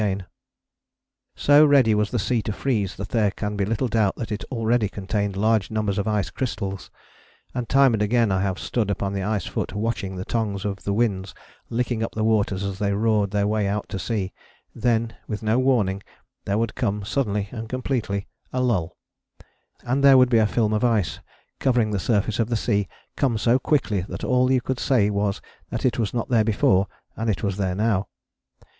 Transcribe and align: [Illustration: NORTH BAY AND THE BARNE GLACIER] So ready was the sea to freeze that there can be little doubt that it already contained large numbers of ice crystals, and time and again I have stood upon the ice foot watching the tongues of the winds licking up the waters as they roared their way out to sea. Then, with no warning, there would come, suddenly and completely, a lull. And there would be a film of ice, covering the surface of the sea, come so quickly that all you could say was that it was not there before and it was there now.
[Illustration: 0.01 0.17
NORTH 0.17 0.29
BAY 0.33 0.33
AND 0.33 0.81
THE 0.81 1.35
BARNE 1.35 1.35
GLACIER] 1.35 1.61
So 1.61 1.65
ready 1.69 1.93
was 1.93 2.09
the 2.09 2.17
sea 2.17 2.41
to 2.41 2.51
freeze 2.53 2.95
that 2.95 3.09
there 3.09 3.29
can 3.29 3.55
be 3.55 3.65
little 3.65 3.87
doubt 3.87 4.15
that 4.15 4.31
it 4.31 4.43
already 4.45 4.89
contained 4.89 5.37
large 5.37 5.69
numbers 5.69 5.99
of 5.99 6.07
ice 6.07 6.31
crystals, 6.31 6.89
and 7.53 7.69
time 7.69 7.93
and 7.93 8.01
again 8.01 8.31
I 8.31 8.41
have 8.41 8.57
stood 8.57 8.89
upon 8.89 9.13
the 9.13 9.21
ice 9.21 9.45
foot 9.45 9.73
watching 9.75 10.15
the 10.15 10.25
tongues 10.25 10.65
of 10.65 10.85
the 10.85 10.93
winds 10.93 11.35
licking 11.69 12.01
up 12.01 12.13
the 12.13 12.23
waters 12.23 12.63
as 12.63 12.79
they 12.79 12.93
roared 12.93 13.29
their 13.29 13.45
way 13.45 13.67
out 13.67 13.87
to 13.89 13.99
sea. 13.99 14.33
Then, 14.73 15.15
with 15.27 15.43
no 15.43 15.59
warning, 15.59 16.01
there 16.45 16.57
would 16.57 16.73
come, 16.73 17.05
suddenly 17.05 17.47
and 17.51 17.69
completely, 17.69 18.25
a 18.51 18.59
lull. 18.59 18.97
And 19.83 20.03
there 20.03 20.17
would 20.17 20.29
be 20.31 20.39
a 20.39 20.47
film 20.47 20.73
of 20.73 20.83
ice, 20.83 21.19
covering 21.59 21.91
the 21.91 21.99
surface 21.99 22.39
of 22.39 22.49
the 22.49 22.57
sea, 22.57 22.87
come 23.15 23.37
so 23.37 23.59
quickly 23.59 24.01
that 24.09 24.23
all 24.23 24.51
you 24.51 24.61
could 24.61 24.79
say 24.79 25.11
was 25.11 25.41
that 25.69 25.85
it 25.85 25.99
was 25.99 26.11
not 26.11 26.29
there 26.29 26.43
before 26.43 26.87
and 27.15 27.29
it 27.29 27.43
was 27.43 27.57
there 27.57 27.75
now. 27.75 28.07